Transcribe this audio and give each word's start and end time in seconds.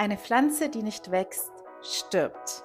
Eine 0.00 0.16
Pflanze, 0.16 0.68
die 0.68 0.84
nicht 0.84 1.10
wächst, 1.10 1.50
stirbt. 1.82 2.62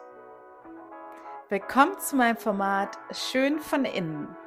Willkommen 1.50 2.00
zu 2.00 2.16
meinem 2.16 2.38
Format 2.38 3.00
Schön 3.12 3.60
von 3.60 3.86
innen. 3.86 4.38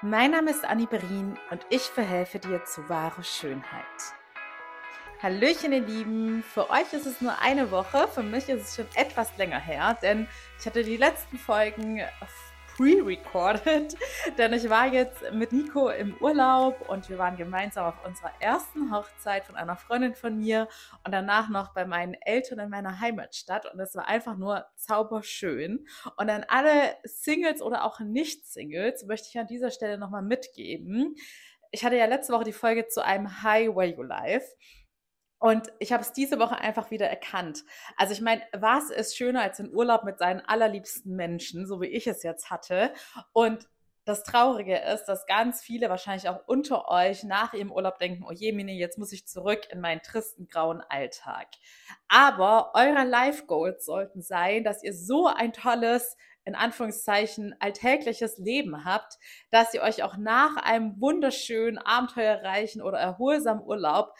Mein 0.00 0.30
Name 0.30 0.50
ist 0.50 0.64
Annie 0.64 0.86
Berin 0.86 1.38
und 1.50 1.66
ich 1.68 1.82
verhelfe 1.82 2.38
dir 2.38 2.64
zu 2.64 2.88
wahre 2.88 3.22
Schönheit. 3.24 3.84
Hallöchen, 5.22 5.74
ihr 5.74 5.82
Lieben. 5.82 6.42
Für 6.42 6.70
euch 6.70 6.90
ist 6.94 7.04
es 7.04 7.20
nur 7.20 7.38
eine 7.40 7.70
Woche, 7.70 8.08
für 8.08 8.22
mich 8.22 8.48
ist 8.48 8.68
es 8.68 8.76
schon 8.76 8.88
etwas 8.94 9.36
länger 9.36 9.60
her, 9.60 9.98
denn 10.00 10.26
ich 10.58 10.64
hatte 10.64 10.82
die 10.82 10.96
letzten 10.96 11.36
Folgen 11.36 12.00
pre-recorded, 12.80 13.94
denn 14.38 14.54
ich 14.54 14.70
war 14.70 14.90
jetzt 14.90 15.32
mit 15.34 15.52
Nico 15.52 15.90
im 15.90 16.16
Urlaub 16.16 16.88
und 16.88 17.10
wir 17.10 17.18
waren 17.18 17.36
gemeinsam 17.36 17.84
auf 17.84 18.06
unserer 18.06 18.32
ersten 18.40 18.90
Hochzeit 18.90 19.44
von 19.44 19.54
einer 19.54 19.76
Freundin 19.76 20.14
von 20.14 20.38
mir 20.38 20.66
und 21.04 21.12
danach 21.12 21.50
noch 21.50 21.74
bei 21.74 21.84
meinen 21.84 22.14
Eltern 22.14 22.58
in 22.58 22.70
meiner 22.70 22.98
Heimatstadt 22.98 23.70
und 23.70 23.78
es 23.80 23.94
war 23.94 24.08
einfach 24.08 24.38
nur 24.38 24.64
zauberschön. 24.76 25.86
Und 26.16 26.30
an 26.30 26.46
alle 26.48 26.96
Singles 27.04 27.60
oder 27.60 27.84
auch 27.84 28.00
Nicht-Singles 28.00 29.04
möchte 29.04 29.28
ich 29.28 29.38
an 29.38 29.46
dieser 29.46 29.70
Stelle 29.70 29.98
nochmal 29.98 30.22
mitgeben. 30.22 31.16
Ich 31.72 31.84
hatte 31.84 31.96
ja 31.96 32.06
letzte 32.06 32.32
Woche 32.32 32.44
die 32.44 32.52
Folge 32.52 32.86
zu 32.88 33.04
einem 33.04 33.42
High 33.42 33.68
Where 33.76 33.94
You 33.94 34.02
Life. 34.04 34.56
Und 35.40 35.72
ich 35.78 35.92
habe 35.92 36.02
es 36.02 36.12
diese 36.12 36.38
Woche 36.38 36.56
einfach 36.56 36.90
wieder 36.90 37.08
erkannt. 37.08 37.64
Also 37.96 38.12
ich 38.12 38.20
meine, 38.20 38.42
was 38.52 38.90
ist 38.90 39.16
schöner 39.16 39.40
als 39.40 39.58
ein 39.58 39.74
Urlaub 39.74 40.04
mit 40.04 40.18
seinen 40.18 40.40
allerliebsten 40.40 41.16
Menschen, 41.16 41.66
so 41.66 41.80
wie 41.80 41.86
ich 41.86 42.06
es 42.06 42.22
jetzt 42.22 42.50
hatte? 42.50 42.92
Und 43.32 43.66
das 44.04 44.22
Traurige 44.22 44.76
ist, 44.76 45.06
dass 45.06 45.26
ganz 45.26 45.62
viele 45.62 45.88
wahrscheinlich 45.88 46.28
auch 46.28 46.40
unter 46.46 46.88
euch 46.88 47.24
nach 47.24 47.54
ihrem 47.54 47.72
Urlaub 47.72 47.98
denken, 47.98 48.24
oh 48.28 48.32
je, 48.32 48.52
Mini, 48.52 48.78
jetzt 48.78 48.98
muss 48.98 49.12
ich 49.12 49.26
zurück 49.26 49.68
in 49.70 49.80
meinen 49.80 50.02
tristen 50.02 50.46
grauen 50.46 50.82
Alltag. 50.88 51.48
Aber 52.08 52.72
eure 52.74 53.04
Life 53.04 53.46
Goals 53.46 53.86
sollten 53.86 54.20
sein, 54.20 54.62
dass 54.62 54.82
ihr 54.82 54.94
so 54.94 55.26
ein 55.26 55.52
tolles 55.52 56.16
in 56.44 56.54
Anführungszeichen 56.54 57.54
alltägliches 57.60 58.38
Leben 58.38 58.84
habt, 58.84 59.18
dass 59.50 59.74
ihr 59.74 59.82
euch 59.82 60.02
auch 60.02 60.16
nach 60.16 60.56
einem 60.56 61.00
wunderschönen, 61.00 61.78
abenteuerreichen 61.78 62.82
oder 62.82 62.98
erholsamen 62.98 63.62
Urlaub 63.62 64.14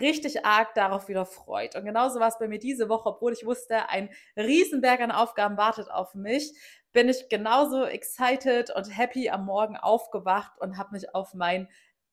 richtig 0.00 0.44
arg 0.44 0.74
darauf 0.74 1.08
wieder 1.08 1.26
freut. 1.26 1.76
Und 1.76 1.84
genauso 1.84 2.20
war 2.20 2.28
es 2.28 2.38
bei 2.38 2.48
mir 2.48 2.58
diese 2.58 2.88
Woche, 2.88 3.08
obwohl 3.08 3.32
ich 3.32 3.44
wusste, 3.44 3.88
ein 3.88 4.10
Riesenberg 4.36 5.00
an 5.00 5.10
Aufgaben 5.10 5.56
wartet 5.56 5.90
auf 5.90 6.14
mich, 6.14 6.52
bin 6.92 7.08
ich 7.08 7.28
genauso 7.28 7.84
excited 7.84 8.70
und 8.74 8.96
happy 8.96 9.28
am 9.30 9.44
Morgen 9.44 9.76
aufgewacht 9.76 10.58
und 10.58 10.78
habe 10.78 10.92
mich 10.92 11.14
auf 11.14 11.34
mein 11.34 11.68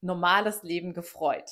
normales 0.05 0.63
Leben 0.63 0.93
gefreut. 0.93 1.49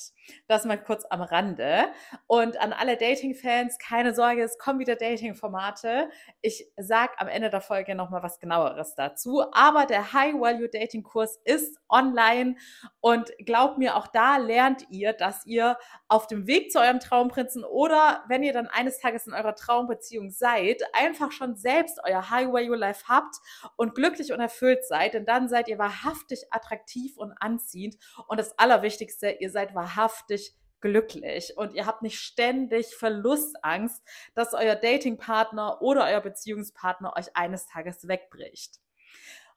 Das 0.48 0.66
mal 0.66 0.82
kurz 0.82 1.06
am 1.10 1.22
Rande. 1.22 1.86
Und 2.28 2.60
an 2.60 2.72
alle 2.74 2.98
Dating-Fans, 2.98 3.78
keine 3.80 4.14
Sorge, 4.14 4.44
es 4.44 4.58
kommen 4.58 4.80
wieder 4.80 4.96
Dating-Formate. 4.96 6.10
Ich 6.42 6.72
sage 6.78 7.14
am 7.18 7.28
Ende 7.28 7.50
der 7.50 7.62
Folge 7.62 7.96
nochmal 7.96 8.24
was 8.24 8.40
genaueres 8.40 8.96
dazu. 8.96 9.44
Aber 9.52 9.86
der 9.86 10.14
High-Value-Dating-Kurs 10.14 11.40
ist 11.44 11.78
online 11.90 12.56
und 13.02 13.32
glaubt 13.46 13.78
mir, 13.78 13.96
auch 13.98 14.08
da 14.08 14.38
lernt 14.38 14.86
ihr, 14.90 15.14
dass 15.14 15.46
ihr 15.46 15.78
auf 16.08 16.28
dem 16.28 16.48
Weg 16.48 16.72
zu 16.72 16.80
eurem 16.80 17.00
Traumprinzen 17.00 17.64
oder 17.64 18.24
wenn 18.28 18.44
ihr 18.44 18.54
dann 18.54 18.68
eines 18.68 19.00
Tages 19.00 19.28
in 19.28 19.34
eurer 19.34 19.56
Traumbeziehung 19.56 20.30
seid, 20.30 20.82
einfach 20.94 21.32
schon 21.32 21.56
selbst 21.56 22.00
euer 22.04 22.30
High-Value-Life 22.30 23.06
habt 23.08 23.36
und 23.78 23.96
glücklich 23.96 24.32
und 24.32 24.40
erfüllt 24.40 24.86
seid. 24.86 25.14
Denn 25.14 25.26
dann 25.26 25.50
seid 25.50 25.68
ihr 25.68 25.80
wahrhaftig 25.80 26.46
attraktiv 26.52 27.18
und 27.18 27.34
anziehend. 27.40 27.98
Und 28.28 28.40
das 28.44 28.60
Allerwichtigste, 28.60 29.38
ihr 29.40 29.50
seid 29.50 29.74
wahrhaftig 29.74 30.56
glücklich 30.82 31.58
und 31.58 31.74
ihr 31.74 31.86
habt 31.86 32.02
nicht 32.02 32.20
ständig 32.20 32.94
Verlustangst, 32.96 34.04
dass 34.36 34.54
euer 34.54 34.76
Datingpartner 34.76 35.82
oder 35.82 36.06
euer 36.06 36.20
Beziehungspartner 36.20 37.14
euch 37.16 37.36
eines 37.36 37.68
Tages 37.68 38.08
wegbricht. 38.08 38.82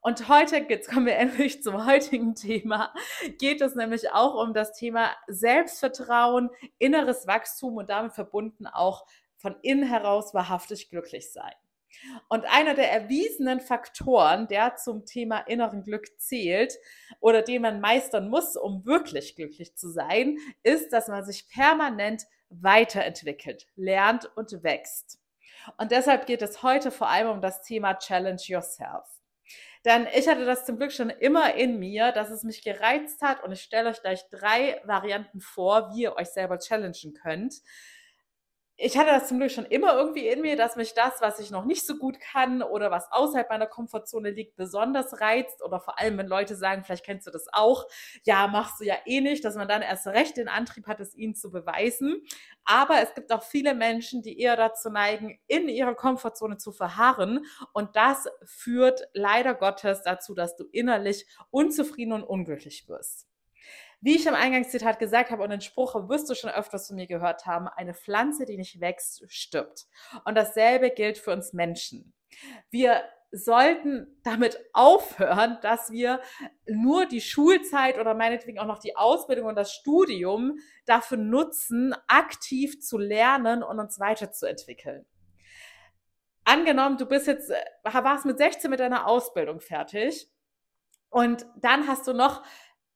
Und 0.01 0.29
heute, 0.29 0.64
jetzt 0.69 0.89
kommen 0.89 1.07
wir 1.07 1.17
endlich 1.17 1.64
zum 1.64 1.84
heutigen 1.84 2.36
Thema, 2.36 2.95
geht 3.41 3.61
es 3.61 3.75
nämlich 3.75 4.13
auch 4.13 4.41
um 4.41 4.55
das 4.55 4.73
Thema 4.73 5.11
Selbstvertrauen, 5.27 6.51
inneres 6.79 7.27
Wachstum 7.27 7.77
und 7.77 7.91
damit 7.91 8.13
verbunden 8.13 8.69
auch 8.69 9.05
von 9.36 9.57
innen 9.63 9.83
heraus 9.83 10.33
wahrhaftig 10.33 10.91
glücklich 10.91 11.33
sein. 11.33 11.55
Und 12.29 12.45
einer 12.45 12.74
der 12.74 12.90
erwiesenen 12.92 13.61
Faktoren, 13.61 14.48
der 14.48 14.77
zum 14.77 15.05
Thema 15.05 15.39
inneren 15.40 15.83
Glück 15.83 16.18
zählt 16.18 16.74
oder 17.20 17.42
den 17.42 17.62
man 17.62 17.80
meistern 17.80 18.29
muss, 18.29 18.57
um 18.57 18.84
wirklich 18.84 19.36
glücklich 19.36 19.77
zu 19.77 19.90
sein, 19.90 20.39
ist, 20.62 20.92
dass 20.92 21.08
man 21.08 21.24
sich 21.24 21.48
permanent 21.48 22.24
weiterentwickelt, 22.48 23.67
lernt 23.77 24.30
und 24.36 24.62
wächst. 24.62 25.20
Und 25.79 25.90
deshalb 25.90 26.27
geht 26.27 26.42
es 26.42 26.62
heute 26.62 26.90
vor 26.90 27.08
allem 27.08 27.29
um 27.29 27.40
das 27.40 27.62
Thema 27.62 27.95
Challenge 27.95 28.40
Yourself. 28.40 29.05
Denn 29.84 30.08
ich 30.17 30.27
hatte 30.27 30.45
das 30.45 30.64
zum 30.67 30.78
Glück 30.78 30.90
schon 30.92 31.11
immer 31.11 31.55
in 31.55 31.78
mir, 31.78 32.11
dass 32.11 32.30
es 32.30 32.42
mich 32.42 32.64
gereizt 32.64 33.23
hat 33.23 33.45
und 33.45 33.52
ich 33.52 33.63
stelle 33.63 33.90
euch 33.90 34.02
gleich 34.02 34.28
drei 34.30 34.80
Varianten 34.84 35.40
vor, 35.40 35.92
wie 35.92 36.02
ihr 36.02 36.17
euch 36.17 36.28
selber 36.28 36.58
challengen 36.58 37.14
könnt 37.14 37.55
ich 38.79 38.98
hatte 38.98 39.11
das 39.11 39.29
zum 39.29 39.39
Glück 39.39 39.51
schon 39.51 39.64
immer 39.64 39.95
irgendwie 39.95 40.29
in 40.29 40.42
mir, 40.42 40.55
dass 40.55 40.77
mich 40.77 40.92
das, 40.92 41.20
was 41.20 41.39
ich 41.39 41.51
noch 41.51 41.64
nicht 41.64 41.87
so 41.87 41.97
gut 41.97 42.20
kann 42.20 42.63
oder 42.63 42.91
was 42.91 43.11
außerhalb 43.11 43.48
meiner 43.48 43.67
Komfortzone 43.67 44.31
liegt, 44.31 44.57
besonders 44.57 45.20
reizt. 45.20 45.63
Oder 45.64 45.81
vor 45.81 45.98
allem, 45.98 46.19
wenn 46.19 46.27
Leute 46.27 46.57
sagen, 46.57 46.85
vielleicht 46.85 47.05
kennst 47.05 47.27
du 47.27 47.31
das 47.31 47.47
auch, 47.53 47.87
ja, 48.25 48.47
machst 48.48 48.81
du 48.81 48.85
ja 48.85 48.97
eh 49.07 49.23
nicht, 49.23 49.45
dass 49.47 49.55
man 49.57 49.67
dann 49.67 49.81
erst 49.81 50.07
recht 50.09 50.37
den 50.37 50.48
Antrieb 50.48 50.87
hat, 50.87 51.01
es 51.01 51.14
ihnen 51.14 51.35
zu 51.35 51.51
beweisen. 51.51 52.23
Aber 52.64 53.01
es 53.01 53.14
gibt 53.14 53.33
auch 53.33 53.42
viele 53.42 53.75
Menschen, 53.75 54.20
die 54.20 54.39
eher 54.39 54.57
dazu 54.57 54.91
neigen, 54.91 55.39
in 55.47 55.69
ihrer 55.70 55.95
Komfortzone 55.95 56.58
zu 56.58 56.70
verharren. 56.70 57.47
Und 57.73 57.97
das 57.97 58.29
führt 58.45 59.08
leider 59.14 59.55
Gottes 59.55 60.03
dazu, 60.03 60.35
dass 60.35 60.55
du 60.55 60.64
innerlich 60.70 61.27
unzufrieden 61.51 62.13
und 62.13 62.25
unglücklich 62.25 62.87
wirst. 62.89 63.27
Wie 64.06 64.14
ich 64.14 64.24
im 64.24 64.36
Eingangszitat 64.36 65.00
gesagt 65.00 65.33
habe 65.33 65.42
und 65.42 65.50
den 65.50 65.61
Spruch 65.61 66.08
wirst 66.08 66.30
du 66.30 66.36
schon 66.36 66.48
öfters 66.48 66.86
von 66.86 66.94
mir 66.94 67.08
gehört 67.08 67.44
haben, 67.44 67.67
eine 67.67 67.92
Pflanze, 67.92 68.44
die 68.44 68.56
nicht 68.56 68.80
wächst, 68.80 69.24
stirbt. 69.27 69.89
Und 70.24 70.36
dasselbe 70.36 70.90
gilt 70.90 71.18
für 71.18 71.33
uns 71.33 71.52
Menschen. 71.52 72.14
Wir 72.70 73.02
sollten 73.33 74.06
damit 74.22 74.61
aufhören, 74.72 75.58
dass 75.61 75.90
wir 75.90 76.20
nur 76.68 77.06
die 77.06 77.20
Schulzeit 77.20 77.98
oder 77.98 78.14
meinetwegen 78.14 78.61
auch 78.61 78.66
noch 78.66 78.78
die 78.78 78.95
Ausbildung 78.95 79.48
und 79.48 79.56
das 79.56 79.72
Studium 79.72 80.61
dafür 80.84 81.18
nutzen, 81.18 81.92
aktiv 82.06 82.80
zu 82.80 82.98
lernen 82.98 83.64
und 83.64 83.80
uns 83.80 83.98
weiterzuentwickeln. 83.98 85.05
Angenommen, 86.45 86.96
du 86.96 87.06
bist 87.06 87.27
jetzt, 87.27 87.50
äh, 87.50 87.64
warst 87.83 88.24
mit 88.24 88.39
16 88.39 88.70
mit 88.70 88.78
deiner 88.78 89.08
Ausbildung 89.08 89.58
fertig 89.58 90.30
und 91.11 91.46
dann 91.56 91.89
hast 91.89 92.06
du 92.06 92.12
noch 92.12 92.45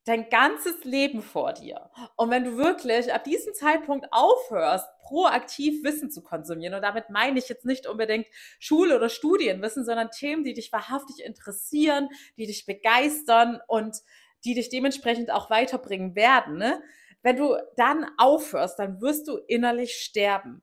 dein 0.05 0.29
ganzes 0.31 0.85
Leben 0.85 1.23
vor 1.23 1.53
dir. 1.53 1.91
Und 2.17 2.31
wenn 2.31 2.45
du 2.45 2.57
wirklich 2.57 3.13
ab 3.13 3.25
diesem 3.25 3.53
Zeitpunkt 3.53 4.07
aufhörst, 4.11 4.87
proaktiv 5.03 5.85
Wissen 5.85 6.11
zu 6.11 6.23
konsumieren, 6.23 6.75
und 6.75 6.83
damit 6.83 7.11
meine 7.11 7.39
ich 7.39 7.49
jetzt 7.49 7.67
nicht 7.67 7.87
unbedingt 7.87 8.27
Schule- 8.59 8.97
oder 8.97 9.09
Studienwissen, 9.09 9.85
sondern 9.85 10.11
Themen, 10.11 10.43
die 10.43 10.55
dich 10.55 10.73
wahrhaftig 10.73 11.25
interessieren, 11.25 12.09
die 12.37 12.47
dich 12.47 12.65
begeistern 12.65 13.61
und 13.67 13.99
die 14.45 14.55
dich 14.55 14.71
dementsprechend 14.71 15.31
auch 15.31 15.51
weiterbringen 15.51 16.15
werden. 16.15 16.57
Ne? 16.57 16.83
Wenn 17.23 17.37
du 17.37 17.57
dann 17.77 18.07
aufhörst, 18.17 18.79
dann 18.79 19.01
wirst 19.03 19.29
du 19.29 19.37
innerlich 19.37 19.97
sterben. 19.97 20.63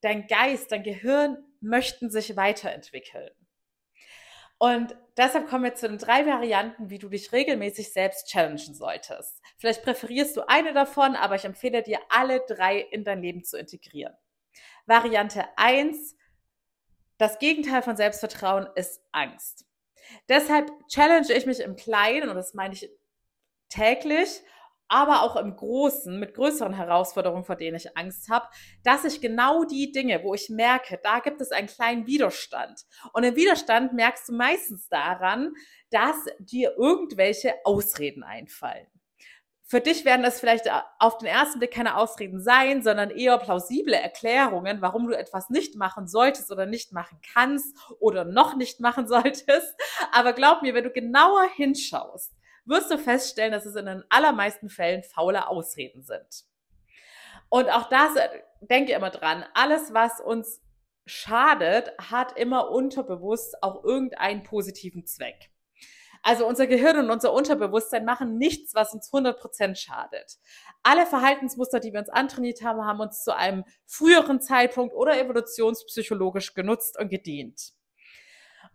Dein 0.00 0.26
Geist, 0.28 0.70
dein 0.70 0.84
Gehirn 0.84 1.38
möchten 1.60 2.10
sich 2.10 2.36
weiterentwickeln. 2.36 3.30
Und 4.58 4.96
deshalb 5.16 5.48
kommen 5.48 5.64
wir 5.64 5.74
zu 5.74 5.88
den 5.88 5.98
drei 5.98 6.26
Varianten, 6.26 6.90
wie 6.90 6.98
du 6.98 7.08
dich 7.08 7.32
regelmäßig 7.32 7.92
selbst 7.92 8.28
challengen 8.28 8.74
solltest. 8.74 9.40
Vielleicht 9.58 9.82
präferierst 9.82 10.36
du 10.36 10.48
eine 10.48 10.72
davon, 10.72 11.16
aber 11.16 11.34
ich 11.34 11.44
empfehle 11.44 11.82
dir, 11.82 11.98
alle 12.08 12.40
drei 12.46 12.78
in 12.78 13.04
dein 13.04 13.22
Leben 13.22 13.44
zu 13.44 13.58
integrieren. 13.58 14.14
Variante 14.86 15.44
1, 15.56 16.16
das 17.18 17.38
Gegenteil 17.38 17.82
von 17.82 17.96
Selbstvertrauen 17.96 18.68
ist 18.74 19.00
Angst. 19.12 19.66
Deshalb 20.28 20.70
challenge 20.88 21.32
ich 21.32 21.46
mich 21.46 21.60
im 21.60 21.76
Kleinen, 21.76 22.28
und 22.28 22.36
das 22.36 22.54
meine 22.54 22.74
ich 22.74 22.90
täglich, 23.68 24.42
aber 24.88 25.22
auch 25.22 25.36
im 25.36 25.56
Großen, 25.56 26.18
mit 26.18 26.34
größeren 26.34 26.74
Herausforderungen, 26.74 27.44
vor 27.44 27.56
denen 27.56 27.76
ich 27.76 27.96
Angst 27.96 28.28
habe, 28.28 28.46
dass 28.84 29.04
ich 29.04 29.20
genau 29.20 29.64
die 29.64 29.90
Dinge, 29.92 30.22
wo 30.22 30.34
ich 30.34 30.50
merke, 30.50 31.00
da 31.02 31.20
gibt 31.20 31.40
es 31.40 31.50
einen 31.50 31.68
kleinen 31.68 32.06
Widerstand. 32.06 32.82
Und 33.12 33.22
den 33.22 33.36
Widerstand 33.36 33.94
merkst 33.94 34.28
du 34.28 34.34
meistens 34.34 34.88
daran, 34.88 35.54
dass 35.90 36.16
dir 36.38 36.74
irgendwelche 36.76 37.54
Ausreden 37.64 38.22
einfallen. 38.22 38.86
Für 39.72 39.80
dich 39.80 40.04
werden 40.04 40.22
das 40.22 40.38
vielleicht 40.38 40.66
auf 40.98 41.16
den 41.16 41.28
ersten 41.28 41.58
Blick 41.58 41.70
keine 41.70 41.96
Ausreden 41.96 42.42
sein, 42.42 42.82
sondern 42.82 43.08
eher 43.08 43.38
plausible 43.38 43.94
Erklärungen, 43.94 44.82
warum 44.82 45.08
du 45.08 45.16
etwas 45.16 45.48
nicht 45.48 45.76
machen 45.76 46.06
solltest 46.06 46.52
oder 46.52 46.66
nicht 46.66 46.92
machen 46.92 47.18
kannst 47.32 47.74
oder 47.98 48.26
noch 48.26 48.54
nicht 48.54 48.80
machen 48.80 49.08
solltest. 49.08 49.74
Aber 50.12 50.34
glaub 50.34 50.60
mir, 50.60 50.74
wenn 50.74 50.84
du 50.84 50.90
genauer 50.90 51.48
hinschaust, 51.56 52.34
wirst 52.64 52.90
du 52.90 52.98
feststellen, 52.98 53.52
dass 53.52 53.66
es 53.66 53.76
in 53.76 53.86
den 53.86 54.04
allermeisten 54.08 54.68
Fällen 54.68 55.02
faule 55.02 55.48
Ausreden 55.48 56.02
sind. 56.02 56.44
Und 57.48 57.70
auch 57.70 57.88
das 57.88 58.14
denke 58.60 58.92
immer 58.92 59.10
dran, 59.10 59.44
alles, 59.54 59.92
was 59.92 60.20
uns 60.20 60.60
schadet, 61.04 61.92
hat 61.98 62.38
immer 62.38 62.70
unterbewusst 62.70 63.62
auch 63.62 63.84
irgendeinen 63.84 64.42
positiven 64.42 65.04
Zweck. 65.04 65.50
Also 66.22 66.46
unser 66.46 66.68
Gehirn 66.68 66.98
und 66.98 67.10
unser 67.10 67.32
Unterbewusstsein 67.32 68.04
machen 68.04 68.38
nichts, 68.38 68.74
was 68.74 68.94
uns 68.94 69.12
100% 69.12 69.74
schadet. 69.74 70.38
Alle 70.84 71.04
Verhaltensmuster, 71.04 71.80
die 71.80 71.92
wir 71.92 71.98
uns 71.98 72.08
antrainiert 72.08 72.62
haben, 72.62 72.84
haben 72.84 73.00
uns 73.00 73.24
zu 73.24 73.34
einem 73.34 73.64
früheren 73.86 74.40
Zeitpunkt 74.40 74.94
oder 74.94 75.18
evolutionspsychologisch 75.18 76.54
genutzt 76.54 76.96
und 76.98 77.08
gedient. 77.08 77.72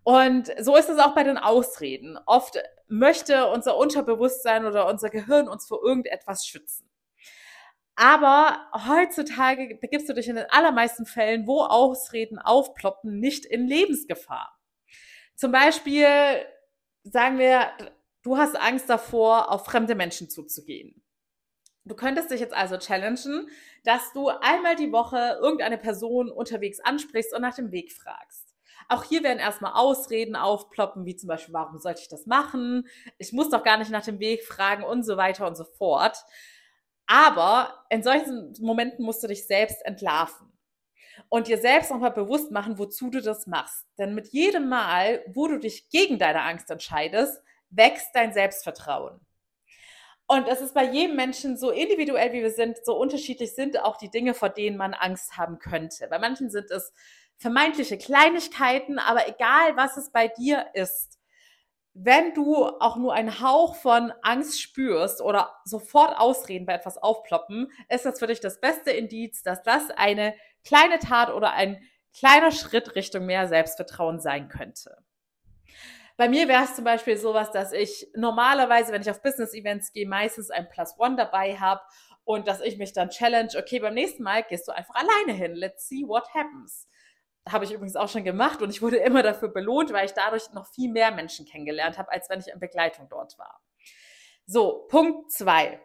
Und 0.07 0.53
so 0.57 0.77
ist 0.77 0.87
es 0.87 0.99
auch 0.99 1.13
bei 1.15 1.23
den 1.23 1.37
Ausreden. 1.37 2.17
Oft 2.27 2.57
möchte 2.87 3.47
unser 3.47 3.75
Unterbewusstsein 3.75 4.65
oder 4.65 4.87
unser 4.87 5.09
Gehirn 5.09 5.49
uns 5.49 5.67
vor 5.67 5.83
irgendetwas 5.83 6.47
schützen. 6.47 6.89
Aber 7.97 8.69
heutzutage 8.87 9.77
begibst 9.81 10.07
du 10.07 10.13
dich 10.13 10.29
in 10.29 10.37
den 10.37 10.45
allermeisten 10.49 11.05
Fällen, 11.05 11.45
wo 11.45 11.59
Ausreden 11.59 12.39
aufploppen, 12.39 13.19
nicht 13.19 13.43
in 13.43 13.67
Lebensgefahr. 13.67 14.57
Zum 15.35 15.51
Beispiel 15.51 16.07
sagen 17.03 17.37
wir, 17.37 17.69
du 18.23 18.37
hast 18.37 18.55
Angst 18.55 18.89
davor, 18.89 19.51
auf 19.51 19.65
fremde 19.65 19.93
Menschen 19.93 20.29
zuzugehen. 20.29 21.03
Du 21.83 21.95
könntest 21.95 22.31
dich 22.31 22.39
jetzt 22.39 22.55
also 22.55 22.77
challengen, 22.77 23.49
dass 23.83 24.13
du 24.13 24.29
einmal 24.29 24.77
die 24.77 24.93
Woche 24.93 25.37
irgendeine 25.41 25.77
Person 25.77 26.31
unterwegs 26.31 26.79
ansprichst 26.79 27.33
und 27.33 27.41
nach 27.41 27.55
dem 27.55 27.73
Weg 27.73 27.91
fragst. 27.91 28.46
Auch 28.89 29.03
hier 29.03 29.23
werden 29.23 29.39
erstmal 29.39 29.73
Ausreden 29.73 30.35
aufploppen, 30.35 31.05
wie 31.05 31.15
zum 31.15 31.27
Beispiel, 31.27 31.53
warum 31.53 31.77
sollte 31.77 32.01
ich 32.01 32.07
das 32.07 32.25
machen? 32.25 32.87
Ich 33.17 33.33
muss 33.33 33.49
doch 33.49 33.63
gar 33.63 33.77
nicht 33.77 33.91
nach 33.91 34.05
dem 34.05 34.19
Weg 34.19 34.45
fragen 34.45 34.83
und 34.83 35.03
so 35.03 35.17
weiter 35.17 35.45
und 35.45 35.57
so 35.57 35.65
fort. 35.65 36.17
Aber 37.05 37.85
in 37.89 38.03
solchen 38.03 38.53
Momenten 38.59 39.03
musst 39.03 39.23
du 39.23 39.27
dich 39.27 39.47
selbst 39.47 39.85
entlarven 39.85 40.51
und 41.29 41.47
dir 41.47 41.57
selbst 41.57 41.91
nochmal 41.91 42.11
bewusst 42.11 42.51
machen, 42.51 42.77
wozu 42.77 43.09
du 43.09 43.21
das 43.21 43.47
machst. 43.47 43.85
Denn 43.97 44.15
mit 44.15 44.27
jedem 44.27 44.69
Mal, 44.69 45.23
wo 45.27 45.47
du 45.47 45.59
dich 45.59 45.89
gegen 45.89 46.19
deine 46.19 46.41
Angst 46.43 46.69
entscheidest, 46.69 47.41
wächst 47.69 48.09
dein 48.13 48.33
Selbstvertrauen. 48.33 49.19
Und 50.29 50.47
es 50.47 50.59
ist 50.59 50.73
bei 50.73 50.83
jedem 50.83 51.15
Menschen 51.15 51.57
so 51.57 51.71
individuell, 51.71 52.33
wie 52.33 52.41
wir 52.41 52.51
sind, 52.51 52.83
so 52.83 52.97
unterschiedlich 52.97 53.55
sind 53.55 53.79
auch 53.81 53.95
die 53.95 54.09
Dinge, 54.09 54.33
vor 54.33 54.49
denen 54.49 54.75
man 54.75 54.93
Angst 54.93 55.37
haben 55.37 55.57
könnte. 55.57 56.07
Bei 56.09 56.19
manchen 56.19 56.49
sind 56.49 56.69
es 56.69 56.93
vermeintliche 57.37 57.97
Kleinigkeiten, 57.97 58.99
aber 58.99 59.27
egal 59.27 59.75
was 59.75 59.97
es 59.97 60.11
bei 60.11 60.27
dir 60.27 60.67
ist, 60.73 61.17
wenn 61.99 62.35
du 62.35 62.65
auch 62.79 62.97
nur 62.97 63.13
einen 63.13 63.41
Hauch 63.41 63.75
von 63.75 64.13
Angst 64.21 64.61
spürst 64.61 65.19
oder 65.19 65.55
sofort 65.65 66.15
Ausreden 66.17 66.67
bei 66.67 66.73
etwas 66.73 66.97
aufploppen, 66.97 67.71
ist 67.89 68.05
das 68.05 68.19
für 68.19 68.27
dich 68.27 68.39
das 68.39 68.59
beste 68.59 68.91
Indiz, 68.91 69.41
dass 69.41 69.63
das 69.63 69.89
eine 69.89 70.35
kleine 70.63 70.99
Tat 70.99 71.31
oder 71.31 71.53
ein 71.53 71.81
kleiner 72.15 72.51
Schritt 72.51 72.95
Richtung 72.95 73.25
mehr 73.25 73.47
Selbstvertrauen 73.47 74.19
sein 74.19 74.47
könnte. 74.47 74.97
Bei 76.17 76.29
mir 76.29 76.47
wäre 76.47 76.63
es 76.63 76.75
zum 76.75 76.83
Beispiel 76.83 77.17
sowas, 77.17 77.51
dass 77.51 77.71
ich 77.73 78.07
normalerweise, 78.15 78.91
wenn 78.91 79.01
ich 79.01 79.09
auf 79.09 79.21
Business-Events 79.21 79.91
gehe, 79.91 80.07
meistens 80.07 80.49
ein 80.49 80.69
Plus 80.69 80.95
One 80.99 81.15
dabei 81.15 81.57
habe 81.57 81.81
und 82.23 82.47
dass 82.47 82.61
ich 82.61 82.77
mich 82.77 82.93
dann 82.93 83.09
challenge, 83.09 83.51
okay, 83.57 83.79
beim 83.79 83.93
nächsten 83.93 84.23
Mal 84.23 84.43
gehst 84.43 84.67
du 84.67 84.71
einfach 84.71 84.95
alleine 84.95 85.33
hin. 85.33 85.55
Let's 85.55 85.87
see 85.87 86.03
what 86.07 86.27
happens. 86.33 86.86
Habe 87.51 87.65
ich 87.65 87.71
übrigens 87.71 87.95
auch 87.95 88.09
schon 88.09 88.23
gemacht 88.23 88.61
und 88.61 88.69
ich 88.69 88.81
wurde 88.81 88.97
immer 88.97 89.23
dafür 89.23 89.49
belohnt, 89.49 89.93
weil 89.93 90.05
ich 90.05 90.13
dadurch 90.13 90.51
noch 90.53 90.67
viel 90.67 90.91
mehr 90.91 91.11
Menschen 91.11 91.45
kennengelernt 91.45 91.97
habe, 91.97 92.11
als 92.11 92.29
wenn 92.29 92.39
ich 92.39 92.47
in 92.47 92.59
Begleitung 92.59 93.07
dort 93.09 93.37
war. 93.37 93.61
So, 94.45 94.85
Punkt 94.89 95.31
zwei 95.31 95.81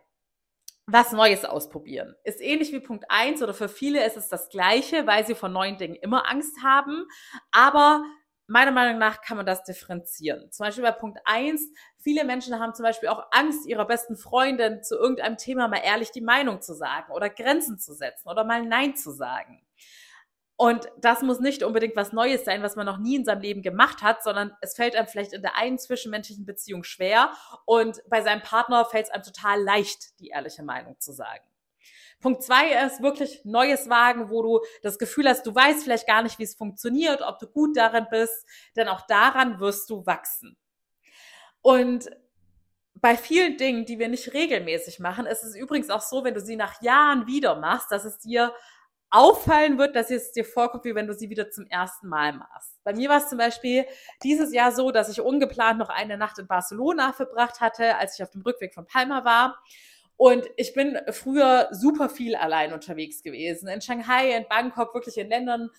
was 0.86 1.12
Neues 1.12 1.44
ausprobieren. 1.44 2.16
Ist 2.24 2.40
ähnlich 2.40 2.72
wie 2.72 2.80
Punkt 2.80 3.04
eins 3.08 3.42
oder 3.42 3.54
für 3.54 3.68
viele 3.68 4.04
ist 4.04 4.16
es 4.16 4.28
das 4.28 4.48
Gleiche, 4.48 5.06
weil 5.06 5.24
sie 5.24 5.34
vor 5.34 5.48
neuen 5.48 5.78
Dingen 5.78 5.94
immer 5.94 6.28
Angst 6.28 6.62
haben. 6.62 7.06
Aber 7.52 8.04
meiner 8.48 8.72
Meinung 8.72 8.98
nach 8.98 9.20
kann 9.20 9.36
man 9.36 9.46
das 9.46 9.64
differenzieren. 9.64 10.50
Zum 10.50 10.66
Beispiel 10.66 10.84
bei 10.84 10.92
Punkt 10.92 11.20
eins: 11.24 11.68
viele 11.98 12.24
Menschen 12.24 12.58
haben 12.58 12.74
zum 12.74 12.84
Beispiel 12.84 13.08
auch 13.08 13.24
Angst, 13.30 13.66
ihrer 13.66 13.86
besten 13.86 14.16
Freundin 14.16 14.82
zu 14.82 14.96
irgendeinem 14.96 15.36
Thema 15.36 15.68
mal 15.68 15.82
ehrlich 15.84 16.10
die 16.10 16.20
Meinung 16.20 16.60
zu 16.60 16.74
sagen 16.74 17.12
oder 17.12 17.30
Grenzen 17.30 17.78
zu 17.78 17.94
setzen 17.94 18.28
oder 18.28 18.44
mal 18.44 18.62
Nein 18.62 18.96
zu 18.96 19.12
sagen. 19.12 19.64
Und 20.62 20.86
das 20.96 21.22
muss 21.22 21.40
nicht 21.40 21.64
unbedingt 21.64 21.96
was 21.96 22.12
Neues 22.12 22.44
sein, 22.44 22.62
was 22.62 22.76
man 22.76 22.86
noch 22.86 22.98
nie 22.98 23.16
in 23.16 23.24
seinem 23.24 23.40
Leben 23.40 23.62
gemacht 23.62 24.00
hat, 24.00 24.22
sondern 24.22 24.56
es 24.60 24.76
fällt 24.76 24.94
einem 24.94 25.08
vielleicht 25.08 25.32
in 25.32 25.42
der 25.42 25.56
einen 25.56 25.76
zwischenmenschlichen 25.76 26.46
Beziehung 26.46 26.84
schwer 26.84 27.32
und 27.66 28.00
bei 28.08 28.22
seinem 28.22 28.42
Partner 28.42 28.84
fällt 28.84 29.06
es 29.06 29.10
einem 29.10 29.24
total 29.24 29.60
leicht, 29.60 30.20
die 30.20 30.28
ehrliche 30.28 30.62
Meinung 30.62 31.00
zu 31.00 31.10
sagen. 31.10 31.42
Punkt 32.20 32.44
zwei 32.44 32.80
ist 32.86 33.02
wirklich 33.02 33.40
Neues 33.44 33.88
wagen, 33.88 34.30
wo 34.30 34.40
du 34.40 34.60
das 34.84 35.00
Gefühl 35.00 35.28
hast, 35.28 35.44
du 35.48 35.52
weißt 35.52 35.82
vielleicht 35.82 36.06
gar 36.06 36.22
nicht, 36.22 36.38
wie 36.38 36.44
es 36.44 36.54
funktioniert, 36.54 37.22
ob 37.22 37.40
du 37.40 37.48
gut 37.48 37.76
darin 37.76 38.06
bist, 38.08 38.46
denn 38.76 38.86
auch 38.86 39.04
daran 39.08 39.58
wirst 39.58 39.90
du 39.90 40.06
wachsen. 40.06 40.56
Und 41.60 42.08
bei 42.94 43.16
vielen 43.16 43.56
Dingen, 43.56 43.84
die 43.84 43.98
wir 43.98 44.08
nicht 44.08 44.32
regelmäßig 44.32 45.00
machen, 45.00 45.26
ist 45.26 45.42
es 45.42 45.56
übrigens 45.56 45.90
auch 45.90 46.02
so, 46.02 46.22
wenn 46.22 46.34
du 46.34 46.40
sie 46.40 46.54
nach 46.54 46.80
Jahren 46.82 47.26
wieder 47.26 47.56
machst, 47.56 47.90
dass 47.90 48.04
es 48.04 48.20
dir 48.20 48.54
auffallen 49.12 49.78
wird, 49.78 49.94
dass 49.94 50.10
es 50.10 50.32
dir 50.32 50.44
vorkommt, 50.44 50.84
wie 50.84 50.94
wenn 50.94 51.06
du 51.06 51.14
sie 51.14 51.30
wieder 51.30 51.50
zum 51.50 51.66
ersten 51.66 52.08
Mal 52.08 52.32
machst. 52.32 52.82
Bei 52.82 52.94
mir 52.94 53.10
war 53.10 53.18
es 53.18 53.28
zum 53.28 53.38
Beispiel 53.38 53.84
dieses 54.22 54.52
Jahr 54.52 54.72
so, 54.72 54.90
dass 54.90 55.10
ich 55.10 55.20
ungeplant 55.20 55.78
noch 55.78 55.90
eine 55.90 56.16
Nacht 56.16 56.38
in 56.38 56.46
Barcelona 56.46 57.12
verbracht 57.12 57.60
hatte, 57.60 57.96
als 57.98 58.18
ich 58.18 58.22
auf 58.22 58.30
dem 58.30 58.40
Rückweg 58.40 58.72
von 58.72 58.86
Palma 58.86 59.24
war. 59.24 59.62
Und 60.16 60.48
ich 60.56 60.72
bin 60.72 60.98
früher 61.10 61.68
super 61.72 62.08
viel 62.08 62.34
allein 62.34 62.72
unterwegs 62.72 63.22
gewesen. 63.22 63.68
In 63.68 63.82
Shanghai, 63.82 64.34
in 64.34 64.48
Bangkok, 64.48 64.94
wirklich 64.94 65.18
in 65.18 65.28
Ländern, 65.28 65.70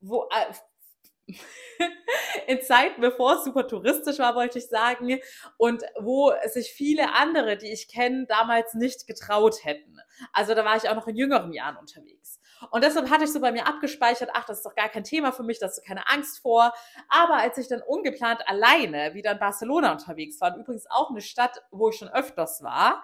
wo 0.00 0.28
äh, 0.30 1.34
in 2.46 2.62
Zeiten, 2.62 3.02
bevor 3.02 3.36
es 3.36 3.44
super 3.44 3.66
touristisch 3.66 4.18
war, 4.18 4.34
wollte 4.34 4.58
ich 4.58 4.68
sagen, 4.68 5.18
und 5.58 5.82
wo 6.00 6.32
sich 6.46 6.72
viele 6.72 7.12
andere, 7.12 7.58
die 7.58 7.70
ich 7.70 7.88
kenne, 7.88 8.24
damals 8.26 8.72
nicht 8.72 9.06
getraut 9.06 9.64
hätten. 9.64 9.98
Also 10.32 10.54
da 10.54 10.64
war 10.64 10.76
ich 10.76 10.88
auch 10.88 10.94
noch 10.94 11.06
in 11.06 11.16
jüngeren 11.16 11.52
Jahren 11.52 11.76
unterwegs. 11.76 12.40
Und 12.70 12.84
deshalb 12.84 13.10
hatte 13.10 13.24
ich 13.24 13.32
so 13.32 13.40
bei 13.40 13.52
mir 13.52 13.66
abgespeichert, 13.66 14.30
ach, 14.34 14.44
das 14.44 14.58
ist 14.58 14.66
doch 14.66 14.74
gar 14.74 14.88
kein 14.88 15.04
Thema 15.04 15.32
für 15.32 15.42
mich, 15.42 15.58
da 15.58 15.66
hast 15.66 15.78
du 15.78 15.82
keine 15.82 16.08
Angst 16.08 16.40
vor. 16.40 16.72
Aber 17.08 17.34
als 17.34 17.58
ich 17.58 17.68
dann 17.68 17.82
ungeplant 17.82 18.46
alleine 18.48 19.14
wieder 19.14 19.32
in 19.32 19.38
Barcelona 19.38 19.92
unterwegs 19.92 20.40
war, 20.40 20.56
übrigens 20.56 20.86
auch 20.90 21.10
eine 21.10 21.20
Stadt, 21.20 21.62
wo 21.70 21.90
ich 21.90 21.96
schon 21.96 22.08
öfters 22.08 22.62
war, 22.62 23.02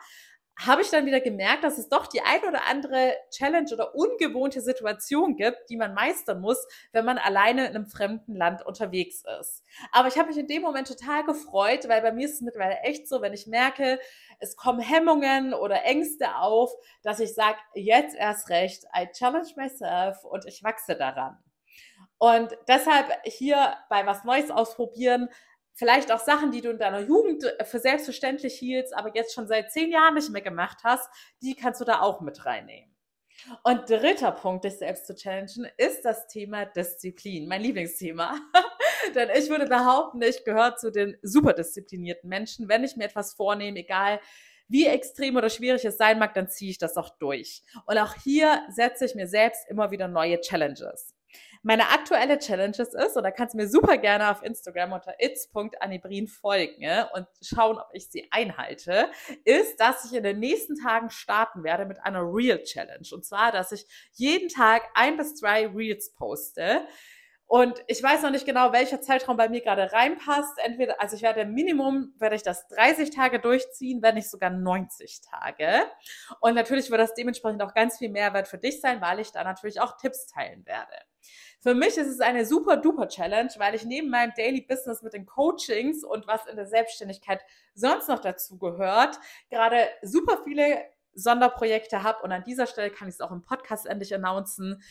habe 0.56 0.83
ich 0.83 0.91
dann 0.91 1.06
wieder 1.06 1.21
gemerkt, 1.21 1.65
dass 1.65 1.79
es 1.79 1.89
doch 1.89 2.06
die 2.06 2.21
ein 2.21 2.43
oder 2.47 2.67
andere 2.67 3.15
Challenge 3.31 3.69
oder 3.73 3.95
ungewohnte 3.95 4.61
Situation 4.61 5.37
gibt, 5.37 5.69
die 5.69 5.77
man 5.77 5.95
meistern 5.95 6.41
muss, 6.41 6.65
wenn 6.93 7.05
man 7.05 7.19
alleine 7.19 7.67
in 7.67 7.75
einem 7.75 7.87
fremden 7.87 8.35
Land 8.37 8.64
unterwegs 8.64 9.25
ist. 9.40 9.64
Aber 9.90 10.09
ich 10.09 10.17
habe 10.17 10.28
mich 10.28 10.38
in 10.38 10.47
dem 10.47 10.62
Moment 10.62 10.88
total 10.88 11.25
gefreut, 11.25 11.88
weil 11.88 12.02
bei 12.02 12.12
mir 12.12 12.26
ist 12.26 12.35
es 12.35 12.40
mittlerweile 12.40 12.78
echt 12.81 13.09
so, 13.09 13.21
wenn 13.21 13.33
ich 13.33 13.47
merke, 13.47 13.99
es 14.38 14.57
kommen 14.57 14.81
Hemmungen 14.81 15.55
oder 15.55 15.85
Ängste 15.85 16.37
auf, 16.37 16.73
dass 17.02 17.21
ich 17.21 17.35
sage, 17.35 17.59
jetzt 17.75 18.14
erst 18.14 18.49
recht, 18.49 18.85
I 18.97 19.09
challenge 19.12 19.50
myself 19.57 20.25
und 20.25 20.47
ich 20.47 20.62
wachse 20.62 20.95
daran. 20.95 21.38
Und 22.19 22.57
deshalb 22.69 23.12
hier 23.25 23.76
bei 23.90 24.07
was 24.07 24.25
Neues 24.25 24.50
ausprobieren, 24.50 25.28
vielleicht 25.75 26.11
auch 26.12 26.21
Sachen, 26.21 26.50
die 26.50 26.61
du 26.61 26.71
in 26.71 26.78
deiner 26.78 27.00
Jugend 27.00 27.45
äh, 27.45 27.64
für 27.64 27.78
selbstverständlich 27.78 28.54
hieltst, 28.54 28.97
aber 28.97 29.14
jetzt 29.14 29.35
schon 29.35 29.47
seit 29.47 29.73
zehn 29.73 29.90
Jahren 29.90 30.14
nicht 30.14 30.31
mehr 30.31 30.43
gemacht 30.43 30.78
hast, 30.85 31.09
die 31.43 31.54
kannst 31.54 31.81
du 31.81 31.85
da 31.85 32.00
auch 32.00 32.21
mit 32.21 32.47
reinnehmen. 32.47 32.95
Und 33.62 33.90
dritter 33.90 34.33
Punkt, 34.33 34.64
dich 34.64 34.78
selbst 34.78 35.07
zu 35.07 35.14
challengen, 35.14 35.69
ist 35.76 36.04
das 36.04 36.28
Thema 36.28 36.66
Disziplin, 36.66 37.49
mein 37.49 37.62
Lieblingsthema. 37.62 38.38
Denn 39.14 39.28
ich 39.35 39.50
würde 39.50 39.66
behaupten, 39.66 40.23
ich 40.23 40.45
gehöre 40.45 40.76
zu 40.76 40.90
den 40.90 41.16
super 41.23 41.52
disziplinierten 41.52 42.28
Menschen. 42.28 42.69
Wenn 42.69 42.85
ich 42.85 42.97
mir 42.97 43.04
etwas 43.04 43.35
vornehme, 43.35 43.81
egal 43.81 44.21
wie 44.69 44.87
extrem 44.87 45.37
oder 45.37 45.50
schwierig 45.50 45.85
es 45.85 45.99
sein 45.99 46.19
mag, 46.19 46.33
dann 46.35 46.49
ziehe 46.49 46.71
ich 46.71 46.78
das 46.78 46.97
auch 46.97 47.11
durch. 47.19 47.62
Und 47.87 47.99
auch 47.99 48.14
hier 48.14 48.62
setze 48.71 49.04
ich 49.04 49.14
mir 49.14 49.26
selbst 49.26 49.69
immer 49.69 49.90
wieder 49.90 50.09
neue 50.09 50.40
Challenges. 50.40 51.14
Meine 51.66 51.88
aktuelle 51.88 52.38
Challenge 52.38 52.76
ist, 52.76 53.16
und 53.16 53.23
da 53.23 53.30
kannst 53.30 53.54
du 53.54 53.56
mir 53.56 53.66
super 53.66 53.97
gerne 53.97 54.30
auf 54.30 54.42
Instagram 54.42 54.92
unter 54.92 55.14
its.anibrin 55.18 56.28
folgen 56.28 56.85
und 57.14 57.26
schauen, 57.40 57.78
ob 57.78 57.88
ich 57.94 58.11
sie 58.11 58.28
einhalte, 58.30 59.11
ist, 59.44 59.80
dass 59.80 60.04
ich 60.04 60.12
in 60.12 60.25
den 60.25 60.40
nächsten 60.40 60.76
Tagen 60.76 61.09
starten 61.09 61.64
werde 61.64 61.87
mit 61.87 62.04
einer 62.04 62.21
Real 62.21 62.62
Challenge. 62.62 63.09
Und 63.12 63.25
zwar, 63.25 63.50
dass 63.50 63.73
ich 63.73 63.87
jeden 64.12 64.50
Tag 64.50 64.83
ein 64.92 65.16
bis 65.16 65.37
zwei 65.37 65.66
Reels 65.66 66.12
poste. 66.12 66.87
Und 67.47 67.85
ich 67.87 68.03
weiß 68.03 68.23
noch 68.23 68.31
nicht 68.31 68.47
genau, 68.47 68.73
welcher 68.73 69.01
Zeitraum 69.01 69.37
bei 69.37 69.49
mir 69.49 69.61
gerade 69.61 69.93
reinpasst. 69.93 70.59
Entweder, 70.65 71.01
also 71.01 71.15
ich 71.15 71.23
werde 71.23 71.45
Minimum, 71.45 72.15
werde 72.19 72.37
ich 72.37 72.43
das 72.43 72.67
30 72.69 73.11
Tage 73.11 73.39
durchziehen, 73.39 74.03
wenn 74.03 74.15
nicht 74.15 74.31
sogar 74.31 74.51
90 74.51 75.21
Tage. 75.21 75.85
Und 76.41 76.55
natürlich 76.55 76.91
wird 76.91 77.01
das 77.01 77.15
dementsprechend 77.15 77.63
auch 77.63 77.75
ganz 77.75 77.99
viel 77.99 78.09
Mehrwert 78.09 78.49
für 78.49 78.59
dich 78.59 78.81
sein, 78.81 79.01
weil 79.01 79.21
ich 79.21 79.31
da 79.31 79.45
natürlich 79.45 79.81
auch 79.81 79.97
Tipps 79.99 80.27
teilen 80.27 80.65
werde. 80.67 80.95
Für 81.61 81.75
mich 81.75 81.97
ist 81.97 82.09
es 82.09 82.21
eine 82.21 82.45
super 82.45 82.77
duper 82.77 83.09
Challenge, 83.09 83.51
weil 83.57 83.75
ich 83.75 83.85
neben 83.85 84.11
meinem 84.11 84.33
Daily 84.37 84.61
Business 84.61 85.03
mit 85.03 85.15
den 85.15 85.25
Coachings 85.25 86.05
und 86.05 86.27
was 86.27 86.47
in 86.47 86.57
der 86.57 86.67
Selbstständigkeit 86.67 87.41
sonst 87.75 88.09
noch 88.09 88.21
dazu 88.21 88.59
gehört, 88.59 89.19
gerade 89.49 89.89
super 90.03 90.41
viele 90.45 90.85
Sonderprojekte 91.15 92.03
habe. 92.03 92.23
Und 92.23 92.33
an 92.33 92.45
dieser 92.45 92.67
Stelle 92.67 92.91
kann 92.91 93.09
ich 93.09 93.15
es 93.15 93.21
auch 93.21 93.31
im 93.31 93.43
Podcast 93.43 93.87
endlich 93.87 94.15
announcen. 94.15 94.83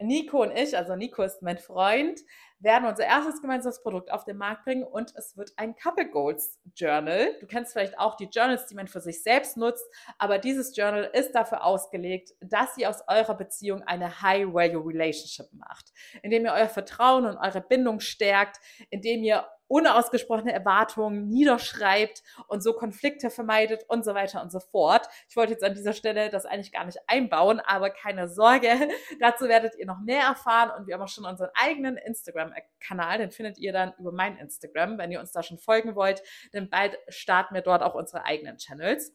Nico 0.00 0.42
und 0.42 0.52
ich, 0.52 0.76
also 0.76 0.94
Nico 0.96 1.22
ist 1.22 1.42
mein 1.42 1.58
Freund, 1.58 2.20
werden 2.60 2.88
unser 2.88 3.04
erstes 3.04 3.40
gemeinsames 3.40 3.82
Produkt 3.82 4.10
auf 4.10 4.24
den 4.24 4.36
Markt 4.36 4.64
bringen 4.64 4.82
und 4.82 5.12
es 5.16 5.36
wird 5.36 5.52
ein 5.56 5.76
Couple 5.76 6.08
Goals 6.08 6.58
Journal. 6.76 7.36
Du 7.40 7.46
kennst 7.46 7.72
vielleicht 7.72 7.98
auch 7.98 8.16
die 8.16 8.26
Journals, 8.26 8.66
die 8.66 8.74
man 8.74 8.88
für 8.88 9.00
sich 9.00 9.22
selbst 9.22 9.56
nutzt, 9.56 9.84
aber 10.18 10.38
dieses 10.38 10.76
Journal 10.76 11.10
ist 11.12 11.32
dafür 11.32 11.64
ausgelegt, 11.64 12.32
dass 12.40 12.76
ihr 12.76 12.90
aus 12.90 13.02
eurer 13.06 13.36
Beziehung 13.36 13.82
eine 13.82 14.22
High-Value 14.22 14.84
Relationship 14.86 15.52
macht, 15.52 15.92
indem 16.22 16.44
ihr 16.44 16.52
euer 16.52 16.68
Vertrauen 16.68 17.26
und 17.26 17.36
eure 17.36 17.60
Bindung 17.60 18.00
stärkt, 18.00 18.58
indem 18.90 19.22
ihr 19.22 19.46
unausgesprochene 19.68 20.52
Erwartungen 20.52 21.28
niederschreibt 21.28 22.22
und 22.48 22.62
so 22.62 22.72
Konflikte 22.72 23.30
vermeidet 23.30 23.84
und 23.88 24.04
so 24.04 24.14
weiter 24.14 24.42
und 24.42 24.50
so 24.50 24.60
fort. 24.60 25.08
Ich 25.28 25.36
wollte 25.36 25.52
jetzt 25.52 25.64
an 25.64 25.74
dieser 25.74 25.92
Stelle 25.92 26.30
das 26.30 26.46
eigentlich 26.46 26.72
gar 26.72 26.84
nicht 26.84 26.98
einbauen, 27.06 27.60
aber 27.60 27.90
keine 27.90 28.28
Sorge, 28.28 28.68
dazu 29.20 29.46
werdet 29.48 29.76
ihr 29.76 29.86
noch 29.86 30.00
mehr 30.00 30.22
erfahren 30.22 30.70
und 30.76 30.86
wir 30.86 30.94
haben 30.94 31.02
auch 31.02 31.08
schon 31.08 31.26
unseren 31.26 31.50
eigenen 31.54 31.96
Instagram-Kanal, 31.96 33.18
den 33.18 33.30
findet 33.30 33.58
ihr 33.58 33.72
dann 33.72 33.92
über 33.98 34.12
mein 34.12 34.36
Instagram, 34.36 34.98
wenn 34.98 35.12
ihr 35.12 35.20
uns 35.20 35.32
da 35.32 35.42
schon 35.42 35.58
folgen 35.58 35.94
wollt, 35.94 36.22
denn 36.52 36.70
bald 36.70 36.98
starten 37.08 37.54
wir 37.54 37.62
dort 37.62 37.82
auch 37.82 37.94
unsere 37.94 38.24
eigenen 38.24 38.56
Channels. 38.56 39.14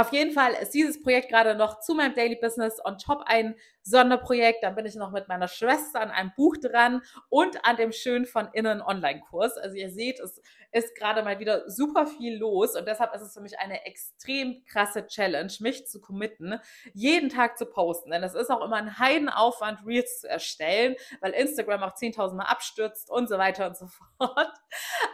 Auf 0.00 0.14
jeden 0.14 0.32
Fall 0.32 0.54
ist 0.54 0.72
dieses 0.72 1.02
Projekt 1.02 1.28
gerade 1.28 1.54
noch 1.54 1.80
zu 1.80 1.92
meinem 1.92 2.14
Daily 2.14 2.34
Business 2.34 2.82
on 2.82 2.96
top 2.96 3.22
ein 3.26 3.54
Sonderprojekt. 3.82 4.62
Dann 4.62 4.74
bin 4.74 4.86
ich 4.86 4.94
noch 4.94 5.10
mit 5.10 5.28
meiner 5.28 5.46
Schwester 5.46 6.00
an 6.00 6.10
einem 6.10 6.32
Buch 6.34 6.56
dran 6.56 7.02
und 7.28 7.62
an 7.66 7.76
dem 7.76 7.92
Schön 7.92 8.24
von 8.24 8.48
Innen 8.54 8.80
Online-Kurs. 8.80 9.58
Also 9.58 9.76
ihr 9.76 9.90
seht, 9.90 10.18
es 10.18 10.40
ist 10.72 10.96
gerade 10.96 11.22
mal 11.22 11.38
wieder 11.38 11.68
super 11.68 12.06
viel 12.06 12.38
los 12.38 12.76
und 12.76 12.88
deshalb 12.88 13.14
ist 13.14 13.20
es 13.20 13.34
für 13.34 13.42
mich 13.42 13.58
eine 13.58 13.84
extrem 13.84 14.64
krasse 14.64 15.06
Challenge, 15.06 15.52
mich 15.60 15.86
zu 15.86 16.00
committen, 16.00 16.58
jeden 16.94 17.28
Tag 17.28 17.58
zu 17.58 17.66
posten. 17.66 18.10
Denn 18.10 18.22
es 18.22 18.32
ist 18.32 18.48
auch 18.48 18.64
immer 18.64 18.76
ein 18.76 18.98
Heidenaufwand, 18.98 19.84
Reels 19.84 20.20
zu 20.20 20.30
erstellen, 20.30 20.96
weil 21.20 21.32
Instagram 21.32 21.82
auch 21.82 21.94
10.000 21.94 22.36
Mal 22.36 22.44
abstürzt 22.44 23.10
und 23.10 23.28
so 23.28 23.36
weiter 23.36 23.66
und 23.66 23.76
so 23.76 23.86
fort. 24.16 24.59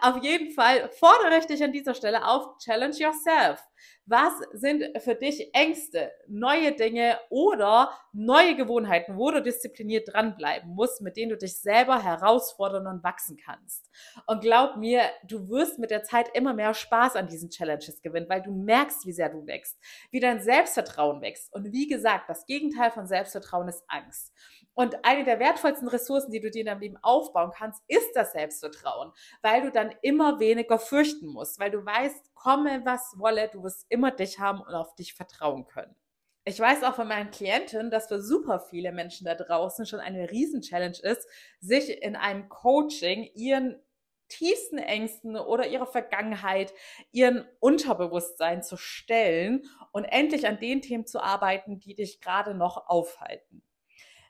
Auf 0.03 0.23
jeden 0.23 0.53
Fall 0.53 0.89
fordere 0.91 1.39
ich 1.39 1.47
dich 1.47 1.63
an 1.63 1.73
dieser 1.73 1.95
Stelle 1.95 2.27
auf, 2.27 2.59
challenge 2.59 2.97
yourself. 2.97 3.61
Was 4.07 4.33
sind 4.53 4.85
für 5.03 5.17
dich 5.17 5.53
Ängste, 5.53 6.13
neue 6.29 6.73
Dinge 6.73 7.19
oder 7.29 7.91
neue 8.13 8.55
Gewohnheiten, 8.55 9.19
wo 9.19 9.33
du 9.33 9.43
diszipliniert 9.43 10.13
dranbleiben 10.13 10.75
musst, 10.75 11.03
mit 11.03 11.17
denen 11.17 11.31
du 11.31 11.37
dich 11.37 11.61
selber 11.61 12.03
herausfordern 12.03 12.87
und 12.87 13.03
wachsen 13.03 13.37
kannst? 13.37 13.91
Und 14.27 14.43
glaub 14.43 14.77
mir, 14.77 15.03
du 15.25 15.49
wirst 15.49 15.81
mit 15.81 15.91
der 15.91 16.05
Zeit 16.05 16.29
immer 16.35 16.55
mehr 16.55 16.73
Spaß 16.73 17.17
an 17.17 17.27
diesen 17.27 17.51
Challenges 17.51 18.01
gewinnen, 18.01 18.29
weil 18.29 18.43
du 18.43 18.53
merkst, 18.53 19.07
wie 19.07 19.13
sehr 19.13 19.29
du 19.29 19.45
wächst, 19.47 19.77
wie 20.13 20.21
dein 20.21 20.41
Selbstvertrauen 20.41 21.21
wächst. 21.21 21.53
Und 21.53 21.73
wie 21.73 21.89
gesagt, 21.89 22.29
das 22.29 22.47
Gegenteil 22.47 22.93
von 22.93 23.09
Selbstvertrauen 23.09 23.69
ist 23.69 23.83
Angst. 23.89 24.33
Und 24.79 25.07
eine 25.07 25.25
der 25.25 25.41
wertvollsten 25.41 25.89
Ressourcen, 25.89 26.31
die 26.31 26.41
du 26.41 26.51
dir 26.51 26.61
in 26.61 26.67
deinem 26.67 26.81
Leben 26.81 26.99
aufbauen 27.01 27.51
kannst, 27.51 27.83
ist 27.89 28.15
das 28.15 28.33
Selbstvertrauen, 28.33 29.11
weil 29.41 29.63
du 29.63 29.73
dann 29.73 29.95
immer 30.03 30.39
weniger 30.39 30.79
fürchten 30.79 31.29
musst, 31.29 31.59
weil 31.59 31.71
du 31.71 31.85
weißt, 31.85 32.35
komme 32.35 32.83
was 32.85 33.15
wolle, 33.17 33.49
du 33.49 33.63
wirst 33.63 33.87
immer 33.89 34.11
dich 34.11 34.39
haben 34.39 34.61
und 34.61 34.75
auf 34.75 34.95
dich 34.95 35.15
vertrauen 35.15 35.67
können. 35.67 35.97
Ich 36.45 36.61
weiß 36.61 36.85
auch 36.85 36.95
von 36.95 37.09
meinen 37.09 37.31
Klienten, 37.31 37.91
dass 37.91 38.09
für 38.09 38.21
super 38.21 38.61
viele 38.61 38.93
Menschen 38.93 39.25
da 39.25 39.35
draußen 39.35 39.87
schon 39.87 39.99
eine 39.99 40.31
Riesen-Challenge 40.31 40.99
ist, 41.03 41.27
sich 41.59 42.03
in 42.03 42.15
einem 42.15 42.51
Coaching 42.51 43.31
ihren 43.35 43.83
tiefsten 44.29 44.77
Ängsten 44.77 45.39
oder 45.39 45.69
ihrer 45.69 45.87
Vergangenheit, 45.87 46.75
ihren 47.13 47.49
Unterbewusstsein 47.61 48.63
zu 48.63 48.77
stellen 48.77 49.65
und 49.93 50.05
endlich 50.05 50.47
an 50.47 50.61
den 50.61 50.83
Themen 50.83 51.07
zu 51.07 51.21
arbeiten, 51.21 51.81
die 51.81 51.95
dich 51.95 52.21
gerade 52.21 52.55
noch 52.55 52.89
aufhalten 52.89 53.63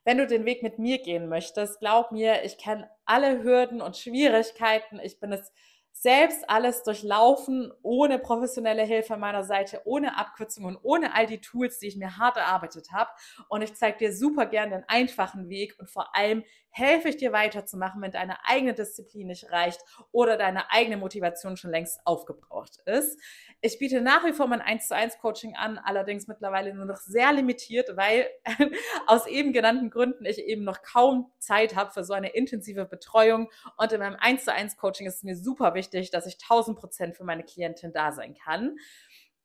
wenn 0.07 0.19
du 0.19 0.27
den 0.29 0.45
Weg 0.45 0.63
mit 0.63 0.79
mir 0.79 0.99
gehen 0.99 1.29
möchtest, 1.29 1.81
glaub 1.81 2.13
mir, 2.13 2.45
ich 2.45 2.59
kenne 2.59 2.89
alle 3.05 3.43
Hürden 3.43 3.83
und 3.83 3.97
Schwierigkeiten. 3.97 5.01
Ich 5.03 5.19
bin 5.19 5.33
es 5.33 5.53
selbst 5.91 6.49
alles 6.49 6.85
durchlaufen, 6.85 7.73
ohne 7.83 8.21
professionelle 8.21 8.85
Hilfe 8.85 9.17
meiner 9.17 9.43
Seite, 9.43 9.83
ohne 9.85 10.17
Abkürzungen, 10.17 10.79
ohne 10.81 11.13
all 11.13 11.27
die 11.27 11.41
Tools, 11.41 11.81
die 11.81 11.89
ich 11.89 11.97
mir 11.97 12.19
hart 12.19 12.37
erarbeitet 12.37 12.93
habe. 12.93 13.11
Und 13.49 13.63
ich 13.63 13.75
zeige 13.75 13.99
dir 13.99 14.13
super 14.15 14.47
gern 14.47 14.71
den 14.71 14.85
einfachen 14.87 15.49
Weg 15.49 15.75
und 15.81 15.91
vor 15.91 16.15
allem 16.15 16.45
helfe 16.77 17.09
ich 17.09 17.17
dir 17.17 17.33
weiterzumachen, 17.33 18.03
wenn 18.03 18.11
deine 18.11 18.45
eigene 18.45 18.75
Disziplin 18.75 19.29
nicht 19.29 19.51
reicht 19.51 19.81
oder 20.13 20.37
deine 20.37 20.71
eigene 20.71 20.99
Motivation 20.99 21.57
schon 21.57 21.71
längst 21.71 22.01
aufgebraucht 22.05 22.77
ist. 22.85 23.19
Ich 23.63 23.79
biete 23.79 24.03
nach 24.03 24.27
wie 24.27 24.35
vor 24.35 24.47
mein 24.47 24.61
1 24.61 24.89
zu 24.89 24.95
1 24.95 25.19
Coaching 25.19 25.57
an, 25.57 25.79
allerdings 25.79 26.27
mittlerweile 26.27 26.75
nur 26.75 26.85
noch 26.85 26.99
sehr 26.99 27.33
limitiert, 27.33 27.97
weil 27.97 28.29
aus 29.07 29.27
eben 29.27 29.55
genannten 29.55 29.89
Gründen 29.89 30.27
ich 30.27 30.39
eben 30.39 30.65
noch 30.65 30.83
kaum 30.83 31.33
Zeit 31.39 31.75
habe 31.75 31.93
für 31.93 32.05
so 32.05 32.13
eine 32.13 32.35
intensive 32.35 32.85
Betreuung. 32.85 33.51
Und 33.79 33.93
in 33.93 34.01
meinem 34.01 34.17
1 34.17 34.45
zu 34.45 34.53
1 34.53 34.77
Coaching 34.77 35.07
ist 35.07 35.17
es 35.17 35.23
mir 35.23 35.37
super 35.37 35.73
wichtig, 35.73 36.11
dass 36.11 36.27
ich 36.27 36.35
1000 36.43 36.79
Prozent 36.79 37.17
für 37.17 37.25
meine 37.25 37.43
Klientin 37.43 37.95
da 37.95 38.13
sein 38.13 38.35
kann 38.35 38.77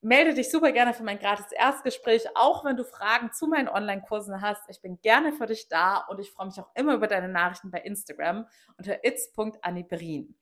melde 0.02 0.34
dich 0.34 0.50
super 0.50 0.72
gerne 0.72 0.94
für 0.94 1.04
mein 1.04 1.18
gratis 1.18 1.52
Erstgespräch, 1.52 2.24
auch 2.34 2.64
wenn 2.64 2.76
du 2.76 2.84
Fragen 2.84 3.32
zu 3.32 3.46
meinen 3.46 3.68
Online-Kursen 3.68 4.42
hast. 4.42 4.62
Ich 4.68 4.82
bin 4.82 5.00
gerne 5.00 5.32
für 5.32 5.46
dich 5.46 5.68
da 5.68 5.98
und 6.08 6.18
ich 6.18 6.32
freue 6.32 6.46
mich 6.46 6.58
auch 6.58 6.70
immer 6.74 6.94
über 6.94 7.06
deine 7.06 7.28
Nachrichten 7.28 7.70
bei 7.70 7.78
Instagram 7.78 8.46
unter 8.76 9.04
its.anniberin. 9.04 10.34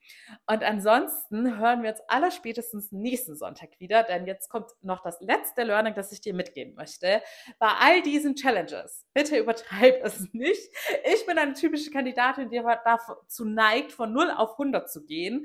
Und 0.47 0.63
ansonsten 0.63 1.59
hören 1.59 1.83
wir 1.83 1.91
uns 1.91 2.01
alle 2.09 2.31
spätestens 2.31 2.91
nächsten 2.91 3.37
Sonntag 3.37 3.79
wieder, 3.79 4.03
denn 4.03 4.27
jetzt 4.27 4.49
kommt 4.49 4.71
noch 4.81 5.03
das 5.03 5.21
letzte 5.21 5.63
Learning, 5.65 5.95
das 5.95 6.11
ich 6.11 6.23
dir 6.23 6.33
mitgeben 6.33 6.75
möchte. 6.75 7.21
Bei 7.59 7.69
all 7.81 8.01
diesen 8.01 8.37
Challenges, 8.37 9.07
bitte 9.13 9.37
übertreib 9.37 10.03
es 10.03 10.33
nicht. 10.33 10.73
Ich 11.13 11.27
bin 11.27 11.37
eine 11.37 11.53
typische 11.53 11.91
Kandidatin, 11.91 12.49
die 12.49 12.63
dazu 12.85 13.45
neigt, 13.45 13.93
von 13.93 14.11
0 14.13 14.31
auf 14.31 14.53
100 14.53 14.91
zu 14.91 15.05
gehen. 15.05 15.45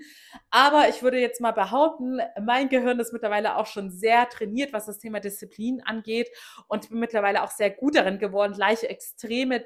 Aber 0.52 0.88
ich 0.88 1.04
würde 1.04 1.20
jetzt 1.20 1.42
mal 1.42 1.52
behaupten, 1.52 2.22
mein 2.42 2.70
Gehirn 2.70 3.00
ist 3.00 3.12
mittlerweile 3.12 3.58
auch 3.58 3.66
schon 3.66 3.92
sehr 3.92 4.05
sehr 4.06 4.30
trainiert, 4.30 4.72
was 4.72 4.86
das 4.86 5.00
Thema 5.00 5.20
Disziplin 5.20 5.82
angeht 5.82 6.30
und 6.68 6.90
bin 6.90 7.00
mittlerweile 7.00 7.42
auch 7.42 7.50
sehr 7.50 7.72
gut 7.72 7.96
darin 7.96 8.20
geworden, 8.20 8.54
gleiche 8.54 8.88
Extreme 8.88 9.66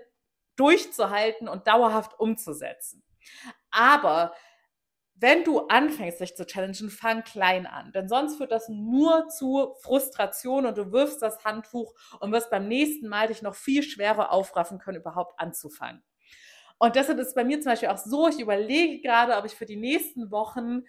durchzuhalten 0.55 1.49
und 1.49 1.67
dauerhaft 1.67 2.17
umzusetzen. 2.19 3.03
Aber 3.69 4.33
wenn 5.15 5.43
du 5.43 5.67
anfängst, 5.67 6.21
dich 6.21 6.37
zu 6.37 6.45
challengen, 6.45 6.89
fang 6.89 7.25
klein 7.25 7.67
an. 7.67 7.91
Denn 7.91 8.07
sonst 8.07 8.37
führt 8.37 8.53
das 8.53 8.69
nur 8.69 9.27
zu 9.27 9.75
Frustration 9.81 10.65
und 10.65 10.77
du 10.77 10.93
wirfst 10.93 11.21
das 11.21 11.43
Handtuch 11.43 11.93
und 12.21 12.31
wirst 12.31 12.49
beim 12.49 12.69
nächsten 12.69 13.09
Mal 13.09 13.27
dich 13.27 13.41
noch 13.41 13.55
viel 13.55 13.83
schwerer 13.83 14.31
aufraffen 14.31 14.79
können, 14.79 15.01
überhaupt 15.01 15.37
anzufangen. 15.37 16.01
Und 16.77 16.95
deshalb 16.95 17.19
ist 17.19 17.35
bei 17.35 17.43
mir 17.43 17.59
zum 17.59 17.73
Beispiel 17.73 17.89
auch 17.89 17.97
so, 17.97 18.29
ich 18.29 18.39
überlege 18.39 19.01
gerade, 19.01 19.35
ob 19.35 19.43
ich 19.43 19.55
für 19.55 19.65
die 19.65 19.75
nächsten 19.75 20.31
Wochen 20.31 20.85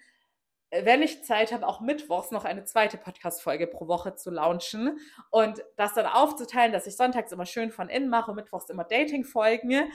wenn 0.71 1.01
ich 1.01 1.23
Zeit 1.23 1.51
habe, 1.51 1.67
auch 1.67 1.81
mittwochs 1.81 2.31
noch 2.31 2.45
eine 2.45 2.63
zweite 2.63 2.97
Podcast-Folge 2.97 3.67
pro 3.67 3.87
Woche 3.87 4.15
zu 4.15 4.31
launchen 4.31 4.99
und 5.29 5.63
das 5.75 5.93
dann 5.93 6.05
aufzuteilen, 6.05 6.71
dass 6.71 6.87
ich 6.87 6.95
sonntags 6.95 7.31
immer 7.31 7.45
schön 7.45 7.71
von 7.71 7.89
innen 7.89 8.09
mache, 8.09 8.33
mittwochs 8.33 8.69
immer 8.69 8.85
Dating-Folgen. 8.85 9.91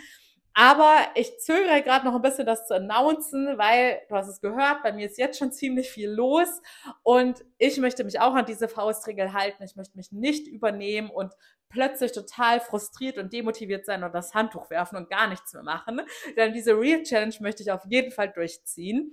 Aber 0.58 0.96
ich 1.14 1.38
zögere 1.38 1.82
gerade 1.82 2.06
noch 2.06 2.14
ein 2.14 2.22
bisschen, 2.22 2.46
das 2.46 2.66
zu 2.66 2.74
announcen, 2.74 3.58
weil 3.58 4.00
du 4.08 4.14
hast 4.14 4.28
es 4.28 4.40
gehört, 4.40 4.82
bei 4.82 4.90
mir 4.90 5.04
ist 5.04 5.18
jetzt 5.18 5.38
schon 5.38 5.52
ziemlich 5.52 5.90
viel 5.90 6.08
los 6.08 6.62
und 7.02 7.44
ich 7.58 7.76
möchte 7.76 8.04
mich 8.04 8.20
auch 8.20 8.34
an 8.34 8.46
diese 8.46 8.66
Faustregel 8.66 9.34
halten. 9.34 9.62
Ich 9.64 9.76
möchte 9.76 9.98
mich 9.98 10.12
nicht 10.12 10.46
übernehmen 10.46 11.10
und 11.10 11.34
plötzlich 11.68 12.12
total 12.12 12.60
frustriert 12.60 13.18
und 13.18 13.34
demotiviert 13.34 13.84
sein 13.84 14.02
und 14.02 14.14
das 14.14 14.32
Handtuch 14.32 14.70
werfen 14.70 14.96
und 14.96 15.10
gar 15.10 15.26
nichts 15.28 15.52
mehr 15.52 15.62
machen. 15.62 16.00
Denn 16.38 16.54
diese 16.54 16.72
Real 16.72 17.02
Challenge 17.02 17.34
möchte 17.40 17.62
ich 17.62 17.70
auf 17.70 17.82
jeden 17.86 18.10
Fall 18.10 18.32
durchziehen. 18.32 19.12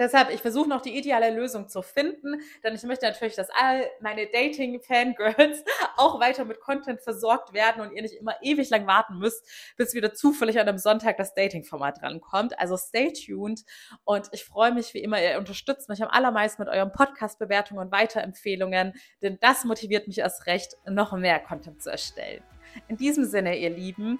Deshalb, 0.00 0.30
ich 0.30 0.40
versuche 0.40 0.66
noch 0.66 0.80
die 0.80 0.96
ideale 0.96 1.28
Lösung 1.28 1.68
zu 1.68 1.82
finden, 1.82 2.40
denn 2.64 2.74
ich 2.74 2.82
möchte 2.84 3.04
natürlich, 3.04 3.36
dass 3.36 3.50
all 3.50 3.84
meine 4.00 4.26
Dating-Fangirls 4.28 5.62
auch 5.98 6.18
weiter 6.18 6.46
mit 6.46 6.58
Content 6.58 7.02
versorgt 7.02 7.52
werden 7.52 7.82
und 7.82 7.92
ihr 7.92 8.00
nicht 8.00 8.14
immer 8.14 8.34
ewig 8.40 8.70
lang 8.70 8.86
warten 8.86 9.18
müsst, 9.18 9.46
bis 9.76 9.92
wieder 9.92 10.14
zufällig 10.14 10.58
an 10.58 10.66
einem 10.66 10.78
Sonntag 10.78 11.18
das 11.18 11.34
Dating-Format 11.34 12.02
rankommt. 12.02 12.58
Also 12.58 12.78
stay 12.78 13.12
tuned 13.12 13.60
und 14.04 14.30
ich 14.32 14.46
freue 14.46 14.72
mich 14.72 14.94
wie 14.94 15.02
immer, 15.02 15.22
ihr 15.22 15.36
unterstützt 15.36 15.90
mich 15.90 16.02
am 16.02 16.08
allermeisten 16.08 16.62
mit 16.62 16.72
euren 16.72 16.92
Podcast-Bewertungen 16.92 17.84
und 17.84 17.92
Weiterempfehlungen, 17.92 18.94
denn 19.20 19.36
das 19.42 19.64
motiviert 19.64 20.08
mich 20.08 20.20
erst 20.20 20.46
recht, 20.46 20.78
noch 20.88 21.12
mehr 21.12 21.40
Content 21.40 21.82
zu 21.82 21.90
erstellen. 21.90 22.42
In 22.88 22.96
diesem 22.96 23.26
Sinne, 23.26 23.58
ihr 23.58 23.70
Lieben, 23.70 24.18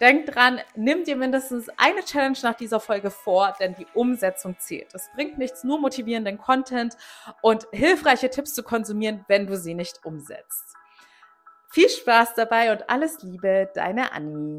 Denkt 0.00 0.34
dran, 0.34 0.60
nimm 0.76 1.02
dir 1.02 1.16
mindestens 1.16 1.68
eine 1.76 2.04
Challenge 2.04 2.38
nach 2.42 2.54
dieser 2.54 2.78
Folge 2.78 3.10
vor, 3.10 3.54
denn 3.58 3.74
die 3.74 3.86
Umsetzung 3.94 4.56
zählt. 4.58 4.94
Es 4.94 5.10
bringt 5.14 5.38
nichts, 5.38 5.64
nur 5.64 5.80
motivierenden 5.80 6.38
Content 6.38 6.96
und 7.42 7.66
hilfreiche 7.72 8.30
Tipps 8.30 8.54
zu 8.54 8.62
konsumieren, 8.62 9.24
wenn 9.26 9.48
du 9.48 9.56
sie 9.56 9.74
nicht 9.74 10.04
umsetzt. 10.04 10.76
Viel 11.70 11.88
Spaß 11.88 12.34
dabei 12.34 12.72
und 12.72 12.88
alles 12.88 13.22
Liebe, 13.22 13.70
deine 13.74 14.12
Annie. 14.12 14.56